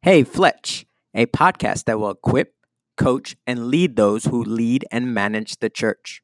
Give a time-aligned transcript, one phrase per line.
[0.00, 2.54] Hey, Fletch, a podcast that will equip,
[2.96, 6.22] coach, and lead those who lead and manage the church.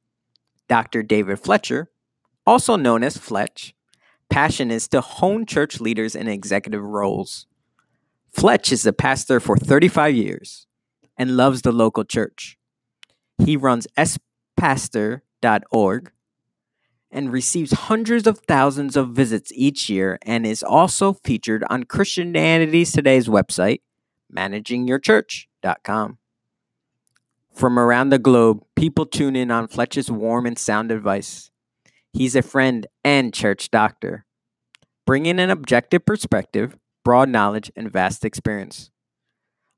[0.68, 1.02] Dr.
[1.02, 1.90] David Fletcher,
[2.46, 3.74] also known as Fletch,
[4.30, 7.48] passion is to hone church leaders in executive roles.
[8.32, 10.68] Fletch is a pastor for 35 years
[11.18, 12.56] and loves the local church.
[13.38, 16.12] He runs xpastor.org
[17.14, 22.84] and receives hundreds of thousands of visits each year and is also featured on Christianity
[22.84, 23.80] Today's website,
[24.36, 26.18] managingyourchurch.com.
[27.54, 31.52] From around the globe, people tune in on Fletch's warm and sound advice.
[32.12, 34.26] He's a friend and church doctor,
[35.06, 38.90] bringing an objective perspective, broad knowledge, and vast experience.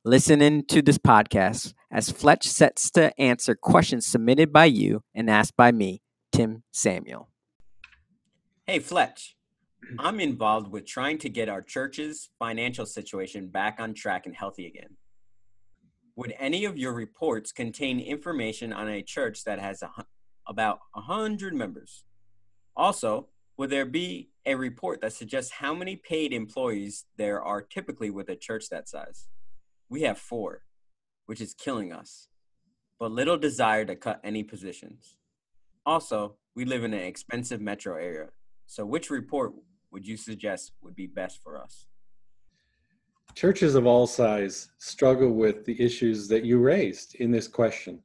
[0.06, 5.28] Listen in to this podcast as Fletch sets to answer questions submitted by you and
[5.28, 6.00] asked by me
[6.37, 7.31] Tim Samuel.
[8.67, 9.37] Hey, Fletch.
[9.99, 14.67] I'm involved with trying to get our church's financial situation back on track and healthy
[14.67, 14.99] again.
[16.17, 19.91] Would any of your reports contain information on a church that has a,
[20.47, 22.05] about 100 members?
[22.77, 28.11] Also, would there be a report that suggests how many paid employees there are typically
[28.11, 29.28] with a church that size?
[29.89, 30.65] We have four,
[31.25, 32.28] which is killing us,
[33.00, 35.17] but little desire to cut any positions.
[35.87, 37.09] Also, we live in an mm-hmm.
[37.09, 38.29] expensive metro area.
[38.67, 39.53] So, which report
[39.93, 41.87] would you suggest would be best for us?
[43.34, 48.01] Churches of all size struggle with the issues that you raised in this question.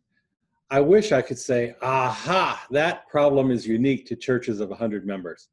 [0.69, 5.49] I wish I could say, aha, that problem is unique to churches of 100 members.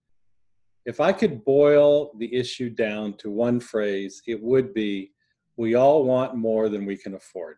[0.84, 5.12] If I could boil the issue down to one phrase, it would be
[5.56, 7.56] we all want more than we can afford.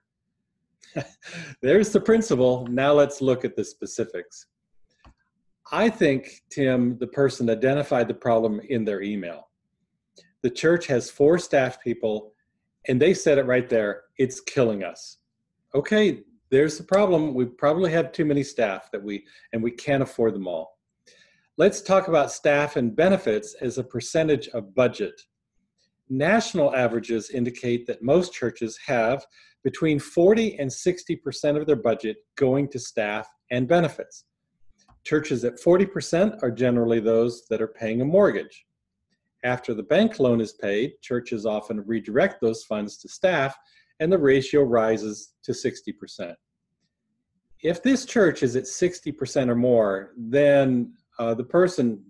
[1.62, 2.66] There's the principle.
[2.70, 4.46] Now let's look at the specifics.
[5.72, 9.48] I think, Tim, the person identified the problem in their email.
[10.42, 12.32] The church has four staff people,
[12.88, 15.18] and they said it right there it's killing us.
[15.74, 17.34] Okay, there's the problem.
[17.34, 20.78] We probably have too many staff that we, and we can't afford them all.
[21.56, 25.20] Let's talk about staff and benefits as a percentage of budget.
[26.08, 29.24] National averages indicate that most churches have
[29.62, 34.24] between 40 and 60% of their budget going to staff and benefits.
[35.04, 38.66] Churches at 40% are generally those that are paying a mortgage.
[39.42, 43.56] After the bank loan is paid, churches often redirect those funds to staff
[44.00, 46.34] and the ratio rises to 60%.
[47.62, 52.02] If this church is at 60% or more, then uh, the person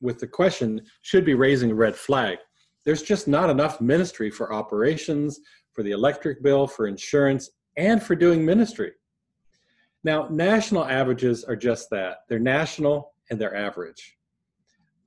[0.00, 2.38] with the question should be raising a red flag.
[2.84, 5.40] There's just not enough ministry for operations,
[5.72, 8.92] for the electric bill, for insurance, and for doing ministry.
[10.04, 14.18] Now, national averages are just that they're national and they're average.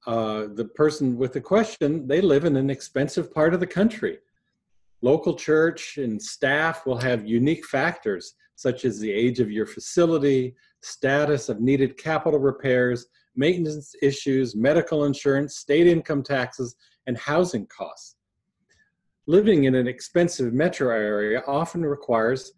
[0.08, 4.20] Uh, the person with the question, they live in an expensive part of the country.
[5.02, 10.56] Local church and staff will have unique factors such as the age of your facility,
[10.82, 16.76] status of needed capital repairs, maintenance issues, medical insurance, state income taxes,
[17.08, 18.16] and housing costs.
[19.28, 22.54] Living in an expensive metro area often requires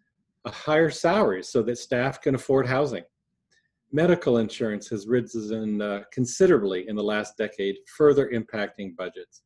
[0.48, 3.04] a higher salary so that staff can afford housing.
[3.92, 9.42] Medical insurance has risen uh, considerably in the last decade, further impacting budgets.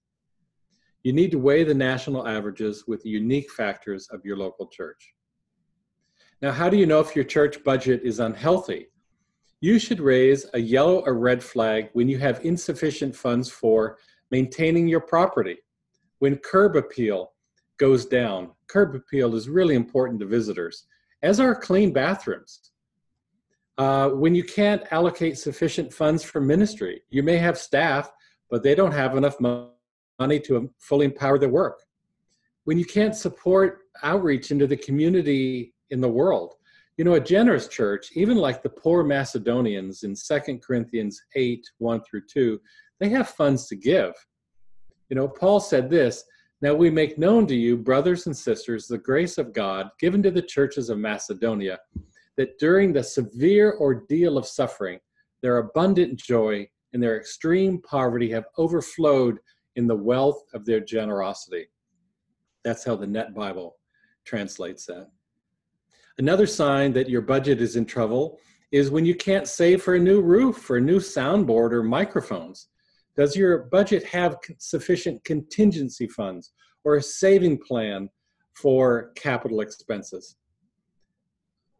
[1.03, 5.13] You need to weigh the national averages with the unique factors of your local church.
[6.41, 8.87] Now, how do you know if your church budget is unhealthy?
[9.61, 13.99] You should raise a yellow or red flag when you have insufficient funds for
[14.31, 15.59] maintaining your property,
[16.21, 17.33] when curb appeal
[17.79, 18.51] goes down.
[18.73, 20.87] Curb appeal is really important to visitors
[21.23, 22.73] as are clean bathrooms.
[23.79, 28.11] Uh, when you can't allocate sufficient funds for ministry, you may have staff,
[28.51, 31.81] but they don't have enough money to fully empower their work.
[32.65, 36.55] When you can't support outreach into the community in the world,
[36.97, 42.03] you know, a generous church, even like the poor Macedonians in Second Corinthians 8 1
[42.03, 42.61] through 2,
[43.01, 44.13] they have funds to give.
[45.09, 46.25] You know, Paul said this
[46.63, 50.31] now we make known to you, brothers and sisters, the grace of God given to
[50.31, 51.79] the churches of Macedonia,
[52.37, 55.01] that during the severe ordeal of suffering,
[55.43, 59.39] their abundant joy and their extreme poverty have overflowed
[59.77, 61.67] in the wealth of their generosity.
[62.65, 63.77] That's how the Net Bible
[64.25, 65.09] translates that.
[66.19, 68.39] Another sign that your budget is in trouble
[68.71, 72.69] is when you can't save for a new roof, for a new soundboard, or microphones.
[73.17, 76.53] Does your budget have sufficient contingency funds
[76.85, 78.09] or a saving plan
[78.55, 80.37] for capital expenses?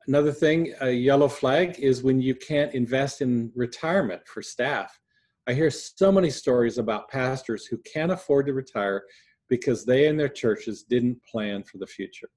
[0.09, 4.99] Another thing, a yellow flag, is when you can't invest in retirement for staff.
[5.47, 9.05] I hear so many stories about pastors who can't afford to retire
[9.49, 12.29] because they and their churches didn't plan for the future.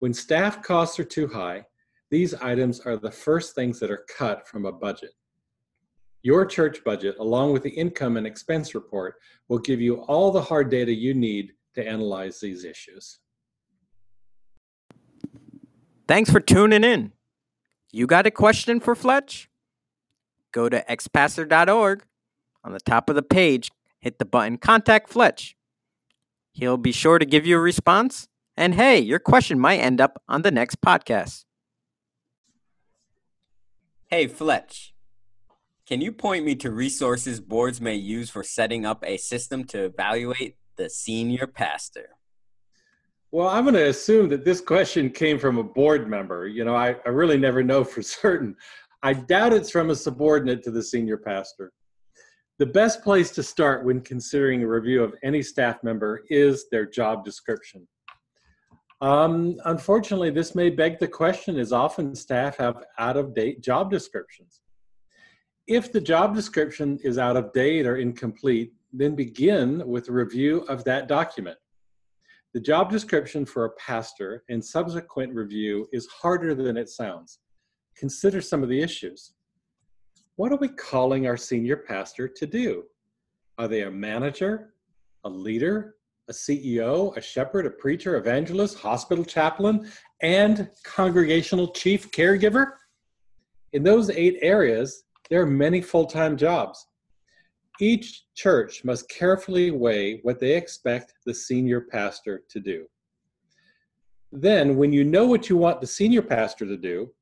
[0.00, 1.64] When staff costs are too high,
[2.10, 5.12] these items are the first things that are cut from a budget.
[6.22, 9.16] Your church budget, along with the income and expense report,
[9.48, 13.18] will give you all the hard data you need to analyze these issues.
[16.06, 17.12] Thanks for tuning in.
[17.92, 19.48] You got a question for Fletch?
[20.52, 22.04] Go to xpastor.org.
[22.62, 23.70] On the top of the page,
[24.00, 25.56] hit the button Contact Fletch.
[26.52, 28.28] He'll be sure to give you a response.
[28.56, 31.44] And hey, your question might end up on the next podcast.
[34.08, 34.92] Hey, Fletch.
[35.90, 39.86] Can you point me to resources boards may use for setting up a system to
[39.86, 42.10] evaluate the senior pastor?
[43.32, 46.46] Well, I'm going to assume that this question came from a board member.
[46.46, 48.54] You know, I, I really never know for certain.
[49.02, 51.72] I doubt it's from a subordinate to the senior pastor.
[52.60, 56.86] The best place to start when considering a review of any staff member is their
[56.86, 57.84] job description.
[59.00, 63.90] Um, unfortunately, this may beg the question as often staff have out of date job
[63.90, 64.60] descriptions.
[65.70, 70.62] If the job description is out of date or incomplete, then begin with a review
[70.62, 71.58] of that document.
[72.54, 77.38] The job description for a pastor and subsequent review is harder than it sounds.
[77.96, 79.34] Consider some of the issues.
[80.34, 82.82] What are we calling our senior pastor to do?
[83.56, 84.74] Are they a manager,
[85.22, 85.94] a leader,
[86.28, 89.88] a CEO, a shepherd, a preacher, evangelist, hospital chaplain,
[90.20, 92.72] and congregational chief caregiver?
[93.72, 96.86] In those eight areas, there are many full time jobs.
[97.80, 102.86] Each church must carefully weigh what they expect the senior pastor to do.
[104.32, 107.12] Then, when you know what you want the senior pastor to do,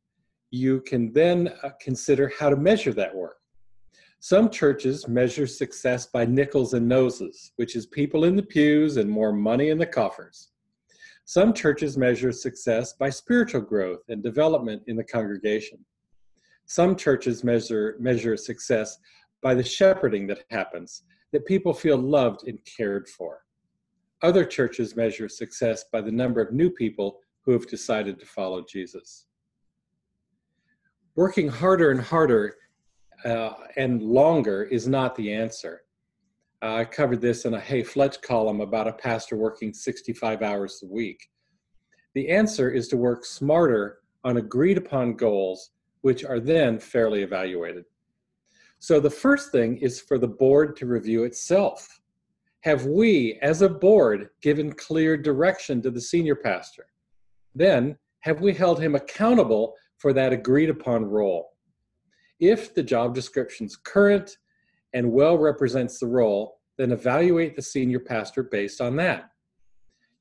[0.51, 3.37] you can then uh, consider how to measure that work.
[4.21, 9.09] Some churches measure success by nickels and noses, which is people in the pews and
[9.09, 10.51] more money in the coffers.
[11.25, 15.85] Some churches measure success by spiritual growth and development in the congregation.
[16.69, 18.99] Some churches measure, measure success
[19.43, 23.41] by the shepherding that happens, that people feel loved and cared for.
[24.23, 28.63] Other churches measure success by the number of new people who have decided to follow
[28.69, 29.25] Jesus.
[31.17, 32.55] Working harder and harder
[33.25, 35.83] uh, and longer is not the answer.
[36.63, 40.83] Uh, I covered this in a Hey Fletch column about a pastor working 65 hours
[40.83, 41.29] a week.
[42.15, 45.71] The answer is to work smarter on agreed upon goals
[46.09, 47.85] which are then fairly evaluated.
[48.79, 52.01] So the first thing is for the board to review itself.
[52.63, 56.87] Have we, as a board, given clear direction to the senior pastor?
[57.55, 61.51] Then, have we held him accountable for that agreed upon role?
[62.41, 64.39] If the job description's current
[64.95, 69.29] and well represents the role, then evaluate the senior pastor based on that.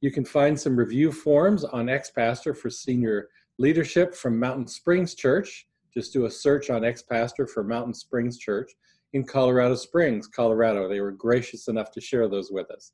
[0.02, 5.66] You can find some review forms on xpastor for senior leadership from Mountain Springs Church.
[5.98, 8.72] Just do a search on xpastor for Mountain Springs Church
[9.14, 10.88] in Colorado Springs, Colorado.
[10.88, 12.92] They were gracious enough to share those with us.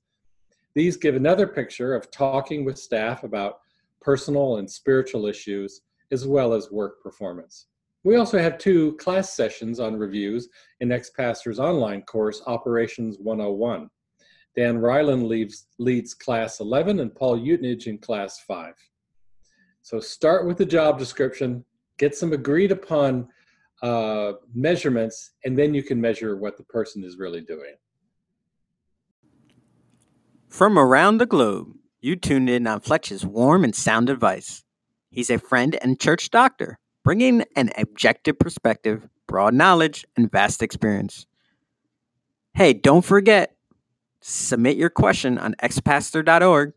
[0.74, 3.60] These give another picture of talking with staff about
[4.00, 5.82] personal and spiritual issues,
[6.14, 7.66] as well as work performance.
[8.06, 10.48] We also have two class sessions on reviews
[10.80, 13.90] in xpastor's online course, Operations 101.
[14.56, 18.74] Dan Reiland leads, leads class 11 and Paul Utnage in class 5.
[19.82, 21.66] So start with the job description,
[22.04, 23.30] get some agreed upon
[23.82, 27.76] uh, measurements, and then you can measure what the person is really doing.
[30.50, 34.64] From around the globe, you tuned in on Fletch's warm and sound advice.
[35.12, 41.26] He's a friend and church doctor, bringing an objective perspective, broad knowledge, and vast experience.
[42.54, 43.56] Hey, don't forget,
[44.20, 46.74] submit your question on xpastor.org.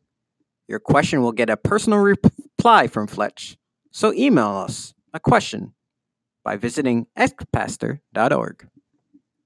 [0.68, 3.58] Your question will get a personal reply from Fletch.
[3.90, 5.74] So email us a question
[6.44, 8.68] by visiting xpastor.org.